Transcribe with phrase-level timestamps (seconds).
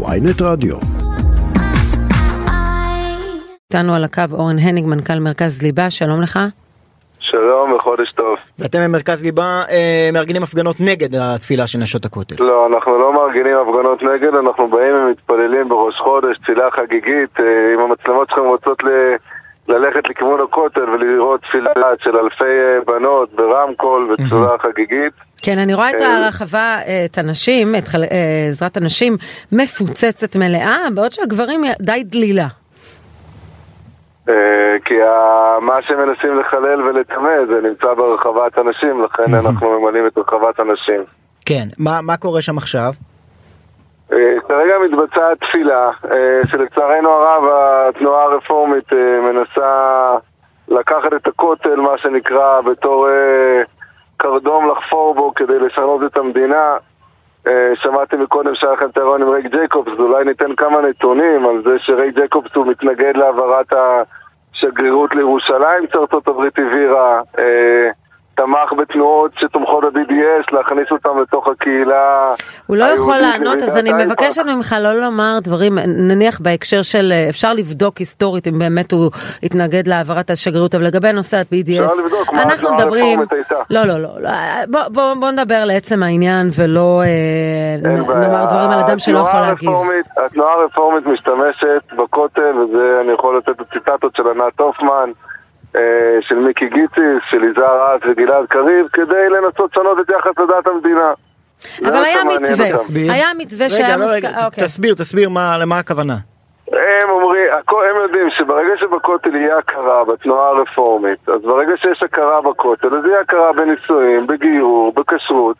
[0.00, 0.76] ויינט רדיו.
[3.72, 6.38] איתנו על הקו אורן הניג, מנכ"ל מרכז ליבה, שלום לך.
[7.20, 8.36] שלום וחודש טוב.
[8.58, 12.44] ואתם במרכז ליבה אה, מארגנים הפגנות נגד התפילה של נשות הכותל.
[12.44, 17.80] לא, אנחנו לא מארגנים הפגנות נגד, אנחנו באים ומתפללים בראש חודש, תפילה חגיגית, אה, אם
[17.80, 18.88] המצלמות שלכם רוצות ל...
[19.68, 21.72] ללכת לכיוון הכותל ולראות תפילה
[22.04, 25.12] של אלפי אה, בנות ברמקול בצורה חגיגית.
[25.42, 29.16] כן, אני רואה את אה, הרחבה, אה, את הנשים, את חל- אה, עזרת הנשים,
[29.52, 32.46] מפוצצת מלאה, בעוד שהגברים די דלילה.
[34.28, 34.34] אה,
[34.84, 34.94] כי
[35.60, 41.04] מה שמנסים לחלל ולטמא זה נמצא ברחבת הנשים, לכן אנחנו ממלאים את רחבת הנשים.
[41.46, 42.92] כן, מה, מה קורה שם עכשיו?
[44.48, 45.90] כרגע מתבצעת תפילה,
[46.50, 47.44] שלצערנו הרב
[47.88, 48.84] התנועה הרפורמית
[49.22, 50.10] מנסה
[50.68, 53.08] לקחת את הכותל, מה שנקרא, בתור
[54.32, 56.76] קרדום לחפור בו כדי לשנות את המדינה.
[57.46, 61.78] אה, שמעתי מקודם שהיה לכם טרון עם רייק ג'ייקובס, אולי ניתן כמה נתונים על זה
[61.78, 67.20] שרייק ג'ייקובס הוא מתנגד להעברת השגרירות לירושלים שארצות הברית העבירה.
[68.38, 72.34] אה, תמך בתנועות שתומכות ב-BDS, להכניס אותם לתוך הקהילה
[72.66, 77.26] הוא לא יכול לענות, אז אני מבקשת ממך לא לומר דברים, נניח בהקשר של, אה,
[77.30, 79.10] אפשר לבדוק היסטורית אם באמת הוא
[79.42, 81.92] התנגד להעברת השגרירות, אבל לגבי נושא ה-BDS,
[82.32, 83.20] אנחנו מדברים.
[83.70, 84.30] לא, לא, לא, לא,
[84.70, 87.90] בוא, בוא, בוא נדבר לעצם העניין ולא אה.
[88.20, 89.70] נאמר דברים על אדם שלא יכול להגיב.
[90.26, 95.31] התנועה הרפורמית משתמשת בכותל, וזה אני יכול לתת את הציטטות של ענת הופמן, אה,
[96.20, 101.12] של מיקי גיציס, של יזהר רז וגלעד קריב, כדי לנסות לשנות את יחס לדת המדינה.
[101.78, 102.68] זה אבל היה מתווה.
[102.78, 103.12] תסביר.
[103.12, 104.64] היה מתווה שהיה רגע, לא, מוסכם, רגע, ת- אוקיי.
[104.64, 106.16] תסביר, תסביר מה, למה הכוונה.
[106.72, 112.86] הם אומרים, הם יודעים שברגע שבכותל יהיה הכרה בתנועה הרפורמית, אז ברגע שיש הכרה בכותל,
[112.96, 115.56] אז יהיה הכרה בנישואים, בגיור, בכשרות,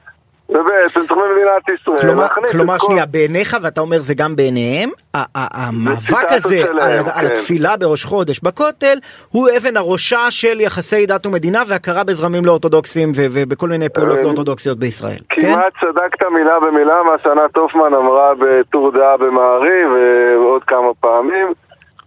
[0.49, 2.87] ובעצם צריך במדינת ישראל כלומר, כלומר כל...
[2.87, 4.91] שנייה, בעיניך, ואתה אומר זה גם בעיניהם,
[5.35, 7.33] המאבק הזה שלהם, על, על כן.
[7.33, 8.99] התפילה בראש חודש בכותל,
[9.33, 14.17] הוא אבן הראשה של יחסי דת ומדינה והכרה בזרמים לא אורתודוקסיים ו- ובכל מיני פעולות
[14.17, 15.19] אה, לא אורתודוקסיות בישראל.
[15.29, 15.55] כן?
[15.55, 19.89] כמעט צדקת מילה במילה מה שענת הופמן אמרה בטור דעה במעריב
[20.37, 21.53] ועוד כמה פעמים.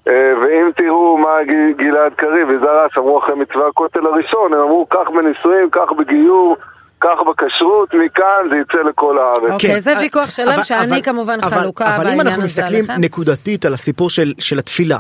[0.08, 1.38] אה, ואם תראו מה
[1.78, 6.58] גלעד קריב וזרס אמרו אחרי מצווה הכותל הראשון, הם אמרו כך בנישואים, כך בגיור,
[7.06, 9.52] כך בכשרות, מכאן זה יצא לכל הארץ.
[9.52, 12.44] אוקיי, זה אה, ויכוח שלם אבל- שאני אבל- כמובן אבל- חלוקה אבל אם בעניין אנחנו
[12.44, 12.86] הזה מסתכלים.
[13.00, 14.98] נקודתית על הסיפור של, של התפילה,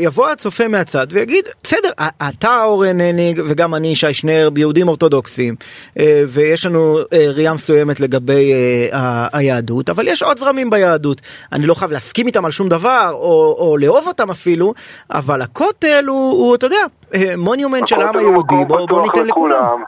[0.00, 1.90] יבוא הצופה מהצד ויגיד, בסדר,
[2.28, 5.54] אתה אורן הניג וגם אני שי שנר יהודים אורתודוקסים,
[5.98, 8.52] אה, ויש לנו אה, ראייה מסוימת לגבי
[8.92, 11.20] אה, היהדות, אבל יש עוד זרמים ביהדות.
[11.52, 14.74] אני לא חייב להסכים איתם על שום דבר, או, או לאהוב אותם אפילו,
[15.10, 19.26] אבל הכותל הוא, הוא אתה יודע, אה, מוניומנט של העם הכותל היהודי, בוא, בוא ניתן
[19.26, 19.82] לכולם.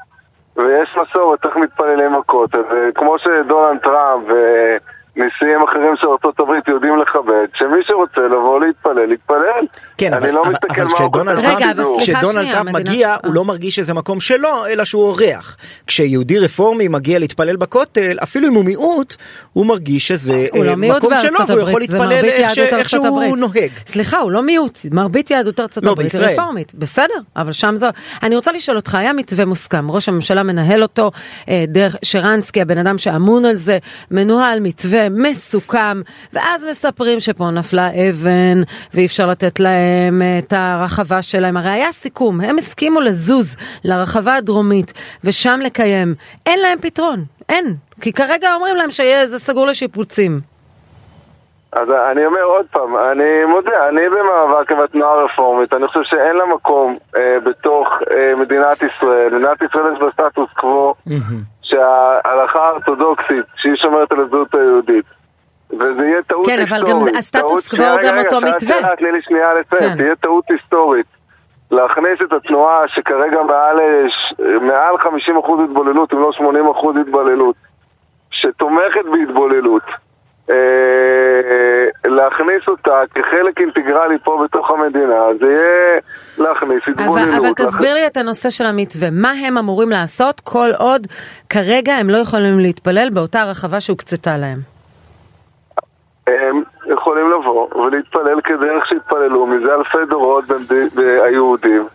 [0.57, 4.29] ויש מסורת, איך מתפללים בכותל, וכמו שדונלד טראמפ
[5.17, 9.67] ונשיאים אחרים של ארה"ב יודעים לכבד, שמי שרוצה לבוא להתפלל, יתפלל.
[9.99, 13.17] כן, אבל, לא אבל, כשדונלד טראמפ, מגיע, אה.
[13.25, 15.57] הוא לא מרגיש שזה מקום שלו, אלא שהוא אורח.
[15.87, 19.17] כשיהודי רפורמי מגיע להתפלל בכותל, אפילו אם הוא מיעוט,
[19.53, 22.13] הוא מרגיש שזה הוא אה, לא מיעוט מקום שלו, והוא יכול זה להתפלל
[22.79, 23.35] איך שהוא הברית.
[23.37, 23.71] נוהג.
[23.87, 26.21] סליחה, הוא לא מיעוט, מרבית יהדות ארצות לא, הברית היא.
[26.21, 27.87] רפורמית, בסדר, אבל שם זו...
[28.23, 31.11] אני רוצה לשאול אותך, היה מתווה מוסכם, ראש הממשלה מנהל אותו,
[31.49, 33.79] אה, דרך שרנסקי, הבן אדם שאמון על זה,
[34.11, 36.03] מנוהל מתווה מסוכם,
[36.33, 38.63] ואז מספרים שפה נפלה אבן,
[38.95, 44.35] ואי אפשר לתת להם אה, את הרחבה שלהם, הרי היה סיכום, הם הסכימו לזוז לרחבה
[44.35, 44.93] הדרומית,
[45.25, 46.15] ושם לקיים,
[46.47, 50.39] אין להם פתרון, אין, כי כרגע אומרים להם שזה סגור לשיפוצים.
[51.73, 56.37] אז אני אומר עוד פעם, אני מודה, אני במאבק עם התנועה הרפורמית, אני חושב שאין
[56.37, 59.35] לה מקום אה, בתוך אה, מדינת ישראל.
[59.35, 60.95] מדינת ישראל יש בה סטטוס קוו
[61.73, 65.05] שההלכה האורתודוקסית, שהיא שומרת על הזהות היהודית,
[65.71, 66.89] וזה יהיה טעות כן, היסטורית.
[66.89, 68.81] אבל גם הסטטוס קוו הוא גם רגע, אותו רגע, מתווה.
[68.81, 69.97] שאלה, תני לי שנייה לסיים, כן.
[69.97, 71.07] תהיה טעות היסטורית.
[71.71, 73.81] להכניס את התנועה שכרגע מעל,
[74.61, 75.07] מעל 50%
[75.65, 77.57] התבוללות, אם לא 80% התבוללות,
[78.31, 79.83] שתומכת בהתבוללות,
[82.05, 85.99] להכניס אותה כחלק אינטגרלי פה בתוך המדינה, זה יהיה
[86.39, 87.29] להכניס התבוללות.
[87.29, 91.07] אבל, אבל תסביר לי את הנושא של המתווה, מה הם אמורים לעשות כל עוד
[91.49, 94.59] כרגע הם לא יכולים להתפלל באותה רחבה שהוקצתה להם?
[96.27, 100.45] הם יכולים לבוא ולהתפלל כדרך שהתפללו מזה אלפי דורות
[101.25, 101.87] היהודים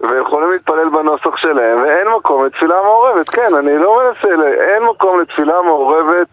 [0.00, 4.28] ויכולים להתפלל בנוסח שלהם ואין מקום לתפילה מעורבת, כן, אני לא מנסה,
[4.60, 6.28] אין מקום לתפילה מעורבת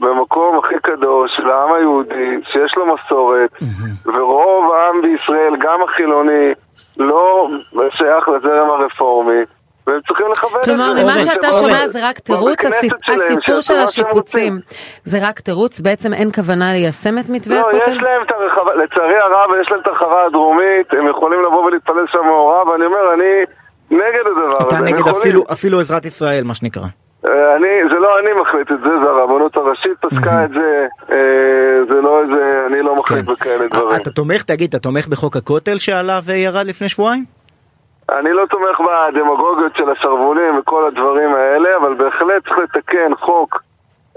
[0.00, 3.50] במקום הכי קדוש של העם היהודי, שיש לו מסורת
[4.06, 6.52] ורוב העם בישראל, גם החילוני,
[6.96, 7.48] לא
[7.90, 9.42] שייך לזרם הרפורמי
[9.86, 10.70] והם צריכים לכבד את זה.
[10.70, 14.60] כלומר, ממה שאתה שומע זה רק תירוץ, הסיפור של השיפוצים.
[15.04, 17.76] זה רק תירוץ, בעצם אין כוונה ליישם את מתווה הכותל?
[17.76, 21.64] לא, יש להם את הרחבה, לצערי הרב, יש להם את הרחבה הדרומית, הם יכולים לבוא
[21.64, 23.44] ולהתפלל שם מעורב, ואני אומר, אני
[23.90, 24.68] נגד הדבר הזה.
[24.68, 25.02] אתה נגד
[25.52, 26.86] אפילו עזרת ישראל, מה שנקרא.
[27.24, 31.84] אה, אני, זה לא אני מחליט את זה, זה הרבנות הראשית פסקה את זה, אה,
[31.88, 33.32] זה לא איזה, אני לא מחליט כן.
[33.32, 34.00] בכאלה דברים.
[34.02, 37.24] אתה תומך, תגיד, אתה תומך בחוק הכותל שעליו ירד לפני שבועיים?
[38.08, 43.62] אני לא תומך בדמגוגיות של השרוולים וכל הדברים האלה, אבל בהחלט צריך לתקן חוק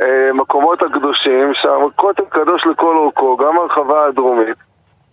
[0.01, 4.57] אה, מקומות הקדושים, שהכותל קדוש לכל אורכו, גם הרחבה הדרומית.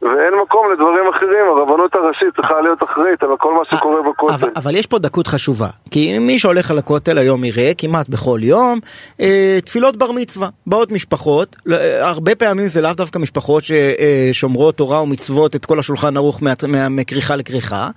[0.03, 1.47] ואין מקום לדברים אחרים,
[2.27, 4.35] הראשית צריכה להיות אחראית על כל מה שקורה בכותל.
[4.35, 8.41] אבל, אבל יש פה דקות חשובה, כי מי שהולך על הכותל היום יראה כמעט בכל
[8.43, 8.81] יום
[9.21, 14.79] אה, תפילות בר מצווה, באות משפחות, אה, הרבה פעמים זה לאו דווקא משפחות ששומרות אה,
[14.79, 16.43] תורה ומצוות את כל השולחן ערוך
[16.91, 17.91] מכריכה לכריכה, אה,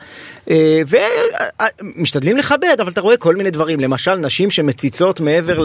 [0.49, 5.63] ומשתדלים לכבד, אבל אתה רואה כל מיני דברים, למשל נשים שמציצות מעבר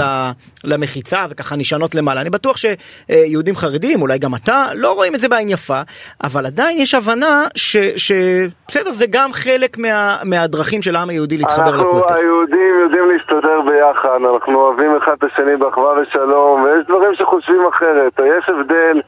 [0.64, 5.28] למחיצה וככה נשענות למעלה, אני בטוח שיהודים חרדים, אולי גם אתה, לא רואים את זה
[5.28, 5.80] בעין יפה.
[6.24, 11.96] אבל עדיין יש הבנה שבסדר, זה גם חלק מה, מהדרכים של העם היהודי להתחבר לכותל.
[11.96, 17.60] אנחנו היהודים יודעים להסתדר ביחד, אנחנו אוהבים אחד את השני באחווה ושלום, ויש דברים שחושבים
[17.74, 18.12] אחרת.
[18.18, 19.00] יש הבדל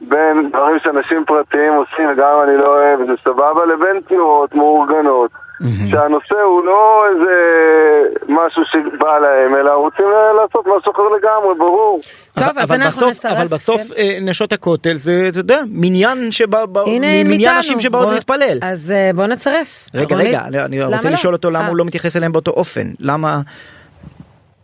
[0.00, 5.30] בין דברים שאנשים פרטיים עושים, גם אם אני לא אוהב, זה סבבה, לבין תנועות מאורגנות.
[5.30, 5.90] Mm-hmm.
[5.90, 7.34] שהנושא הוא לא איזה
[8.28, 10.04] משהו שבא להם, אלא רוצים
[10.36, 12.00] לעשות משהו אחר לגמרי, ברור.
[12.34, 13.36] טוב, אז אנחנו בסוף, נצטרף.
[13.36, 13.94] אבל בסוף כן.
[13.96, 16.64] אה, נשות הכותל זה, אתה יודע, מניין שבא,
[17.24, 18.58] מניין נשים שבאות בוא, להתפלל.
[18.62, 19.86] אז אה, בוא נצרף.
[19.94, 21.14] רגע, רגע, אני, אני רוצה לא?
[21.14, 21.68] לשאול אותו למה 아.
[21.68, 22.86] הוא לא מתייחס אליהם באותו אופן.
[23.00, 23.40] למה...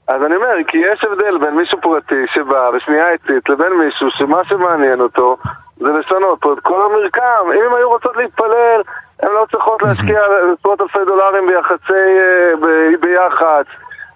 [0.09, 4.45] אז אני אומר, כי יש הבדל בין מישהו פרטי שבא בשנייה איטית לבין מישהו שמה
[4.49, 5.37] שמעניין אותו
[5.77, 7.53] זה לשנות פה את כל המרקם.
[7.55, 8.83] אם הם היו רוצות להתפלל
[9.23, 10.21] הן לא צריכות להשקיע
[10.59, 13.67] עשרות אלפי דולרים ביחסי, אה, ביח"צ,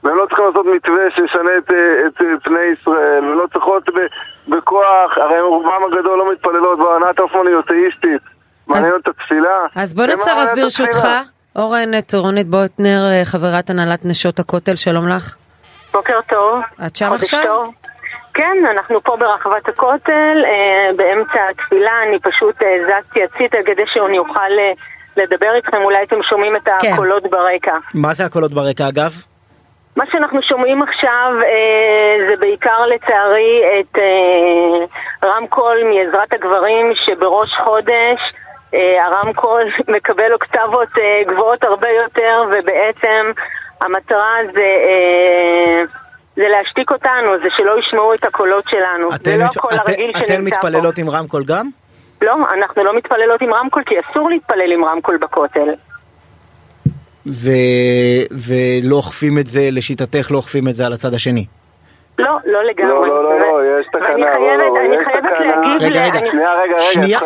[0.05, 3.83] והן לא צריכות לעשות מתווה שישנה את, אה, את פני ישראל, והן לא צריכות
[4.49, 8.23] בכוח, הרי רובם הגדול לא מתפללות בענת האופמוניותאיסטית,
[8.67, 9.59] מעניין את התפילה.
[9.77, 11.09] אז בוא נצרף ברשותך,
[11.57, 15.37] אורן טורונית בוטנר, אה, חברת הנהלת נשות הכותל, שלום לך.
[15.93, 16.61] בוקר טוב.
[16.87, 17.43] את שם עכשיו?
[17.47, 17.75] טוב.
[18.35, 24.19] כן, אנחנו פה ברחבת הכותל, אה, באמצע התפילה, אני פשוט אה, זזתי הציתה כדי שאני
[24.19, 24.73] אוכל אה,
[25.17, 26.93] לדבר איתכם, אולי אתם שומעים את כן.
[26.93, 27.31] הקולות כן.
[27.31, 27.77] ברקע.
[27.95, 29.13] מה זה הקולות ברקע אגב?
[29.97, 38.21] מה שאנחנו שומעים עכשיו אה, זה בעיקר לצערי את אה, רמקול מעזרת הגברים שבראש חודש
[38.75, 39.63] אה, הרמקול
[39.97, 43.33] מקבל אוקטבות אה, גבוהות הרבה יותר ובעצם
[43.81, 44.61] המטרה זה...
[44.61, 45.85] אה,
[46.37, 49.09] זה להשתיק אותנו, זה שלא ישמעו את הקולות שלנו.
[49.25, 50.35] זה לא הקול הרגיל שנמצא פה.
[50.35, 51.69] אתן מתפללות עם רמקול גם?
[52.23, 55.69] לא, אנחנו לא מתפללות עם רמקול כי אסור להתפלל עם רמקול בכותל.
[57.27, 57.51] ו...
[58.31, 61.47] ולא אוכפים את זה, לשיטתך לא אוכפים את זה על הצד השני.
[62.21, 63.09] לא, לא לגמרי.
[63.09, 64.09] לא, לא, לא, לא, יש תקנה.
[64.09, 65.83] ואני חייבת, אני חייבת להגיב...
[65.83, 66.77] רגע, רגע, שנייה, רגע,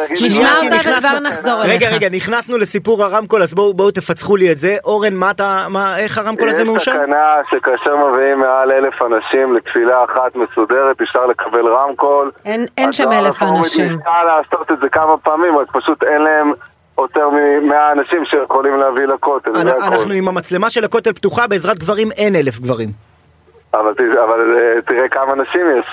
[0.01, 0.13] רגע.
[0.13, 1.75] נשמע אותה וכבר נחזור אליך.
[1.75, 4.77] רגע, רגע, נכנסנו לסיפור הרמקול, אז בואו תפצחו לי את זה.
[4.85, 6.91] אורן, מה אתה, מה, איך הרמקול הזה מאושר?
[6.91, 12.31] יש תקנה שכאשר מביאים מעל אלף אנשים לתפילה אחת מסודרת, אפשר לקבל רמקול.
[12.79, 13.93] אין שם אלף אנשים.
[13.93, 16.53] ניסה לעשות את זה כמה פעמים, רק פשוט אין להם...
[16.99, 19.51] יותר ממאה אנשים שיכולים להביא לכותל.
[19.87, 23.14] אנחנו עם המצלמה של הכותל פתוחה, בעזרת גברים אין אלף גברים.
[23.81, 25.87] אבל, אבל אה, תראה כמה נשים יש.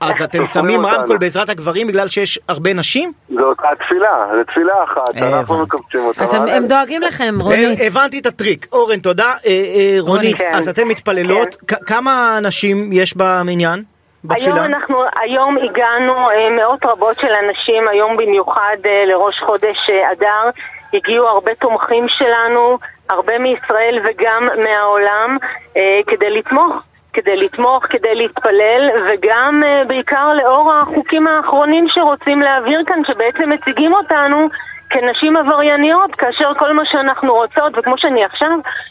[0.00, 3.12] אז אתם שמים רמקול בעזרת הגברים בגלל שיש הרבה נשים?
[3.28, 6.24] זו אותה תפילה, זו תפילה אחת, אה, אנחנו מקבצים אותה.
[6.56, 7.78] הם דואגים לכם, רונית.
[7.86, 8.66] הבנתי את הטריק.
[8.72, 9.32] אורן, תודה.
[9.46, 11.56] אה, רונית, אז אתן מתפללות.
[11.68, 11.76] כן.
[11.86, 13.82] כמה נשים יש במניין?
[14.24, 14.54] בתפילה?
[14.54, 16.14] היום אנחנו, היום הגענו
[16.56, 20.50] מאות רבות של אנשים, היום במיוחד לראש חודש אדר,
[20.94, 22.78] הגיעו הרבה תומכים שלנו,
[23.12, 25.36] הרבה מישראל וגם מהעולם,
[25.76, 26.82] אה, כדי לתמוך.
[27.12, 33.94] כדי לתמוך, כדי להתפלל, וגם uh, בעיקר לאור החוקים האחרונים שרוצים להעביר כאן, שבעצם מציגים
[33.94, 34.48] אותנו
[34.92, 38.48] כנשים עברייניות, כאשר כל מה שאנחנו רוצות, וכמו שאני עכשיו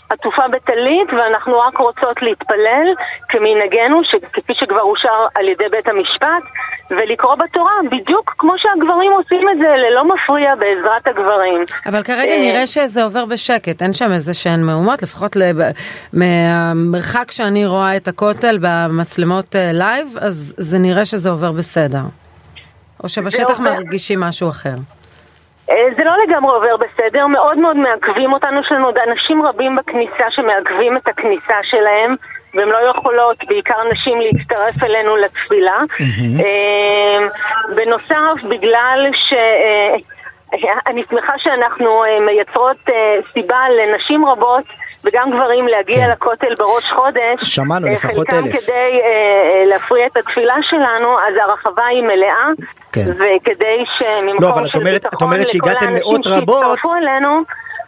[0.10, 2.88] עטופה בטלית, ואנחנו רק רוצות להתפלל
[3.30, 4.02] כמנהגנו,
[4.34, 6.44] כפי שכבר אושר על ידי בית המשפט,
[6.92, 11.64] ולקרוא בתורה, בדיוק כמו שהגברים עושים את זה, ללא מפריע בעזרת הגברים.
[11.86, 15.56] אבל כרגע אה, נראה שזה עובר בשקט, אין שם איזה שהן מהומות, לפחות לב...
[16.14, 22.04] מהמרחק שאני רואה את הכותל במצלמות לייב, אה, אז זה נראה שזה עובר בסדר.
[23.04, 24.76] או שבשטח מרגישים משהו אחר.
[25.72, 29.76] אה, זה לא לגמרי עובר בסדר, מאוד מאוד מעכבים אותנו, יש לנו עוד אנשים רבים
[29.76, 32.16] בכניסה שמעכבים את הכניסה שלהם
[32.54, 35.78] והן לא יכולות, בעיקר נשים, להצטרף אלינו לתפילה.
[36.40, 37.28] אה,
[37.76, 39.34] בנוסף, בגלל ש...
[39.34, 39.96] אה,
[40.88, 42.78] אני שמחה שאנחנו מייצרות
[43.34, 44.64] סיבה לנשים רבות
[45.04, 46.12] וגם גברים להגיע כן.
[46.12, 47.40] לכותל בראש חודש.
[47.44, 48.64] שמענו, אה, לפחות חלקם אלף.
[48.66, 49.08] כדי אה,
[49.60, 52.48] אה, להפריע את התפילה שלנו, אז הרחבה היא מלאה.
[52.92, 53.02] כן.
[53.12, 56.64] וכדי שממקום לא, אבל את של אומרת- את ביטחון אומרת לכל שהגעתם האנשים מאות רבות.
[56.66, 57.40] שהצטרפו אלינו,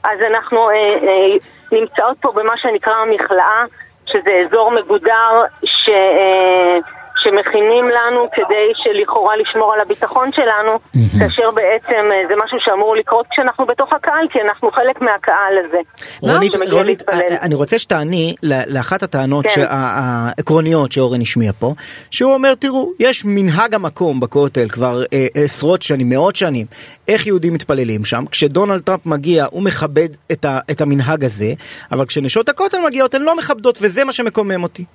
[0.04, 1.38] אז אנחנו אה, אה,
[1.72, 3.64] נמצאות פה במה שנקרא המכלאה,
[4.06, 5.32] שזה אזור מגודר
[5.66, 6.78] ש, אה,
[7.24, 10.72] שמכינים לנו כדי שלכאורה לשמור על הביטחון שלנו,
[11.20, 15.78] כאשר בעצם אה, זה משהו שאמור לקרות כשאנחנו בתוך הקהל, כי אנחנו חלק מהקהל הזה.
[16.22, 17.22] רונית, רונית, להתפלל.
[17.32, 19.52] אה, אני רוצה שתעני לאחת הטענות כן.
[19.56, 21.74] שה- העקרוניות שאורן השמיע פה,
[22.12, 26.66] שהוא אומר, תראו, יש מנהג המקום בכותל כבר אה, עשרות שנים, מאות שנים,
[27.08, 28.26] איך יהודים מתפללים שם.
[28.32, 31.54] כשדונלד טראמפ מגיע, הוא מכבד את, ה, את המנהג הזה,
[31.92, 34.86] אבל כשנשות הכותל מגיעות, הן לא מכבדות, וזה מה שמקומם אותי.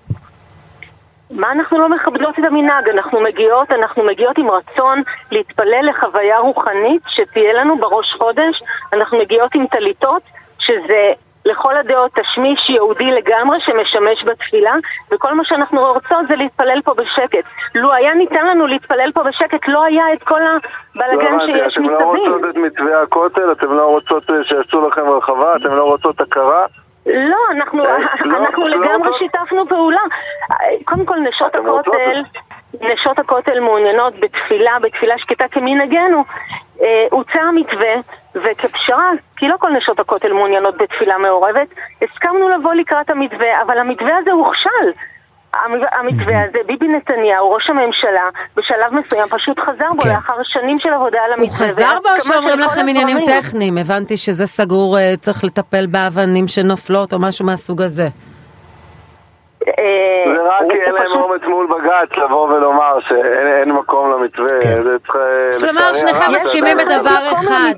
[1.31, 2.89] מה אנחנו לא מכבדות את המנהג?
[2.89, 8.63] אנחנו מגיעות, אנחנו מגיעות עם רצון להתפלל לחוויה רוחנית שתהיה לנו בראש חודש.
[8.93, 10.23] אנחנו מגיעות עם טליתות,
[10.59, 11.13] שזה
[11.45, 14.75] לכל הדעות תשמיש יהודי לגמרי שמשמש בתפילה,
[15.13, 17.45] וכל מה שאנחנו רוצות זה להתפלל פה בשקט.
[17.75, 20.47] לו היה ניתן לנו להתפלל פה בשקט, לא היה את כל לא
[20.95, 22.33] הבלאגן הבנתי, שיש אתם לא מסביב.
[22.33, 26.67] רוצות את מתווה הכותל, אתם לא רוצות אה, שיעשו לכם רחבה, אתם לא רוצות הכרה.
[27.15, 29.19] לא, אנחנו, אה, לא, אנחנו לא לגמרי רוצות?
[29.19, 30.00] שיתפנו פעולה.
[30.85, 31.87] קודם כל, נשות רוצות?
[31.87, 32.23] הכותל,
[32.81, 36.25] נשות הכותל מעוניינות בתפילה, בתפילה שקטה כמנהגנו.
[36.83, 37.95] אה, הוצע המתווה,
[38.35, 41.69] וכפשרה, כי לא כל נשות הכותל מעוניינות בתפילה מעורבת,
[42.03, 44.93] הסכמנו לבוא לקראת המתווה, אבל המתווה הזה הוכשל.
[45.55, 48.25] המ- המתווה הזה, ביבי נתניהו, ראש הממשלה,
[48.57, 50.09] בשלב מסוים פשוט חזר בו כן.
[50.09, 51.69] לאחר שנים של עבודה על הוא המתווה.
[51.69, 53.19] חזר בו שאומרים לכם עניינים.
[53.26, 53.78] טכניים?
[53.78, 58.09] הבנתי שזה סגור, אה, צריך לטפל באבנים שנופלות או משהו מהסוג הזה.
[60.49, 64.61] רק כי אין להם אומץ מול בג"ץ לבוא ולומר שאין אין מקום למתווה.
[64.61, 64.81] כן.
[65.14, 67.75] אה, כלומר, שניכם מסכימים בדבר אחד.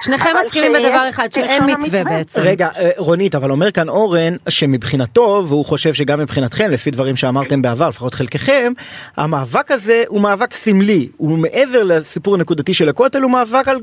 [0.00, 2.04] שניכם מסכימים בדבר אחד, שאין מתווה.
[2.04, 2.40] בעצם.
[2.40, 7.62] רגע, אה, רונית, אבל אומר כאן אורן שמבחינתו, והוא חושב שגם מבחינתכם, לפי דברים שאמרתם
[7.62, 8.72] בעבר, לפחות חלקכם,
[9.16, 13.76] המאבק הזה הוא מאבק סמלי, הוא מעבר לסיפור הנקודתי של הכותל, הוא מאבק על...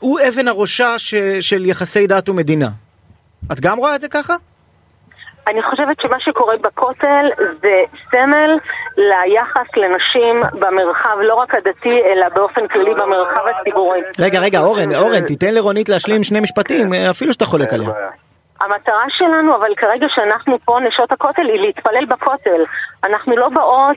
[0.00, 0.98] הוא אבן הראשה
[1.40, 2.68] של יחסי דת ומדינה.
[3.52, 4.36] את גם רואה את זה ככה?
[5.50, 7.26] אני חושבת שמה שקורה בכותל
[7.62, 7.76] זה
[8.10, 8.58] סמל
[8.96, 14.00] ליחס לנשים במרחב, לא רק הדתי, אלא באופן כללי במרחב הציבורי.
[14.20, 17.88] רגע, רגע, אורן, אורן, תיתן לרונית להשלים שני משפטים, אה, אפילו שאתה חולק עליה.
[18.60, 22.62] המטרה שלנו, אבל כרגע שאנחנו פה, נשות הכותל, היא להתפלל בכותל.
[23.04, 23.96] אנחנו לא באות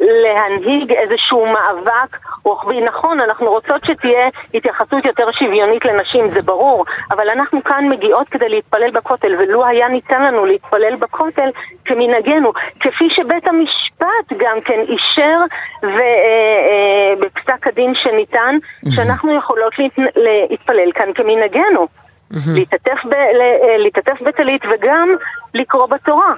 [0.00, 2.80] להנהיג איזשהו מאבק רוחבי.
[2.80, 8.48] נכון, אנחנו רוצות שתהיה התייחסות יותר שוויונית לנשים, זה ברור, אבל אנחנו כאן מגיעות כדי
[8.48, 11.48] להתפלל בכותל, ולו היה ניתן לנו להתפלל בכותל
[11.84, 15.38] כמנהגנו, כפי שבית המשפט גם כן אישר
[15.82, 18.56] ובפסק הדין שניתן,
[18.94, 20.16] שאנחנו יכולות להת-
[20.50, 21.86] להתפלל כאן כמנהגנו.
[22.54, 25.08] להתעטף ב- ל- להתעטף בטלית וגם
[25.54, 26.32] לקרוא בתורה.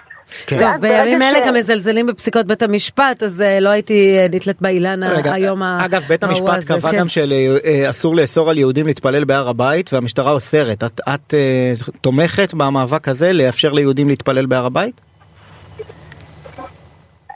[0.46, 0.58] כן.
[0.58, 5.00] טוב, בימים אלה גם מזלזלים בפסיקות בית המשפט, אז אה, לא הייתי אה, נתלית באילן
[5.24, 6.98] היום ה- אגב, בית המשפט קבע כן.
[6.98, 10.84] גם שאסור לאסור על יהודים להתפלל בהר הבית, והמשטרה אוסרת.
[10.84, 15.00] את, את אה, תומכת במאבק הזה לאפשר ליהודים להתפלל בהר הבית?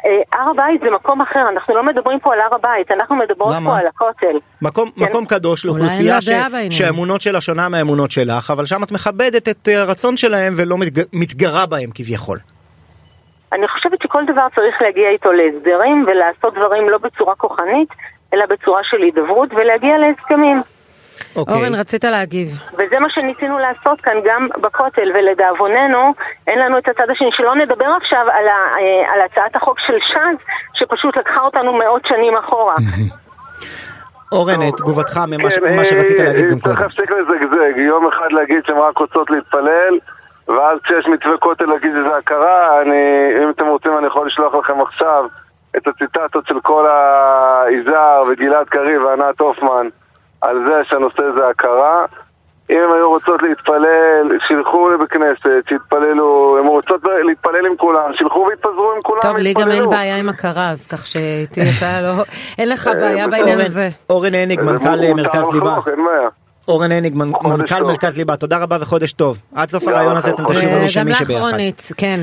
[0.07, 3.55] אה, הר הבית זה מקום אחר, אנחנו לא מדברים פה על הר הבית, אנחנו מדברות
[3.55, 3.71] למה?
[3.71, 4.39] פה על הכותל.
[4.63, 5.03] מקום, כן.
[5.03, 6.19] מקום קדוש לאוכלוסייה
[6.59, 6.79] אין ש...
[6.79, 11.03] שהאמונות שלה שונה מהאמונות שלך, אבל שם את מכבדת את אה, הרצון שלהם ולא מתג...
[11.13, 12.39] מתגרה בהם כביכול.
[13.53, 17.89] אני חושבת שכל דבר צריך להגיע איתו להסדרים ולעשות דברים לא בצורה כוחנית,
[18.35, 20.63] אלא בצורה של הידברות ולהגיע להסכמים.
[21.37, 21.55] אוקיי.
[21.55, 22.49] אורן, רצית להגיב.
[22.75, 26.15] וזה מה שניסינו לעשות כאן גם בכותל, ולדאבוננו,
[26.47, 27.29] אין לנו את הצד השני.
[27.33, 32.07] שלא נדבר עכשיו על, ה, אה, על הצעת החוק של ש"ס, שפשוט לקחה אותנו מאות
[32.07, 32.75] שנים אחורה.
[34.33, 36.83] אורן, את תגובתך ממה ש- כן, מה שרצית אה, להגיד אה, גם צריך קודם.
[36.89, 39.99] להפסיק לזגזג, יום אחד להגיד שהן רק רוצות להתפלל,
[40.57, 44.81] ואז כשיש מתווה כותל להגיד שזה הכרה, אני, אם אתם רוצים אני יכול לשלוח לכם
[44.81, 45.25] עכשיו
[45.77, 49.89] את הציטטות של כל היזהר וגלעד קריב וענת הופמן
[50.41, 52.05] על זה שהנושא זה הכרה.
[52.71, 58.93] אם הן היו רוצות להתפלל, שילכו בכנסת, שיתפללו, הן רוצות להתפלל עם כולם, שילכו והתפזרו
[58.97, 59.91] עם כולם, טוב, לי גם אין.
[59.91, 62.13] בעיה עם הכרה, אז כך שתהיה אתה לא...
[62.59, 63.39] אין לך בעיה בסדר.
[63.39, 63.89] בעניין הזה.
[64.11, 65.75] אורן הניג, זה מנכ"ל אה, מרכז ליבה.
[65.87, 66.29] אין בעיה.
[66.69, 67.83] אורן הניג, מנכ"ל.
[67.83, 69.39] מרכז ליבה, תודה רבה וחודש טוב.
[69.55, 70.83] עד סוף הרעיון הזה אתם תשיבו טוב.
[70.83, 71.41] מי שמי גם לך שביחד.
[71.41, 72.21] רונית, כן.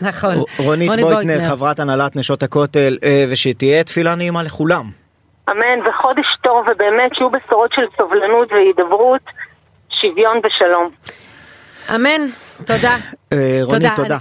[0.00, 0.34] נכון.
[0.58, 4.90] רונית רוני בויטנר, חברת הנהלת נשות הכותל, אה, ושתהיה תפילה נעימה לכולם.
[5.50, 9.22] אמן, וחודש טוב, ובאמת שיהיו בשורות של סובלנות והידברות,
[10.00, 10.90] שוויון ושלום.
[11.94, 12.26] אמן,
[12.66, 12.96] תודה.
[13.32, 13.96] אה, רונית, תודה.
[13.96, 14.18] תודה.